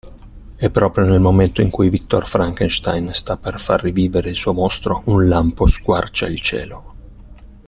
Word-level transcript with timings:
E 0.57 0.71
proprio 0.71 1.05
nel 1.05 1.19
momento 1.19 1.61
in 1.61 1.69
cui 1.69 1.89
Viktor 1.91 2.27
Frankenstein 2.27 3.13
sta 3.13 3.37
per 3.37 3.59
far 3.59 3.83
rivivere 3.83 4.31
il 4.31 4.35
suo 4.35 4.51
mostro 4.51 5.03
un 5.05 5.27
lampo 5.27 5.67
squarcia 5.67 6.25
il 6.25 6.41
cielo. 6.41 6.93